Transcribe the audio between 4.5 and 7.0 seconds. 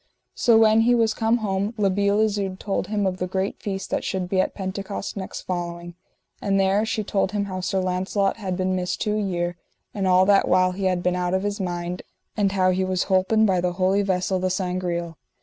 Pentecost next following, and there